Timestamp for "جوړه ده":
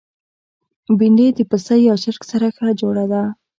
2.81-3.23